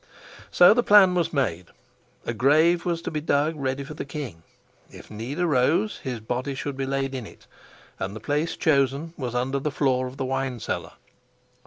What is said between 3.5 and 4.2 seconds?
ready for the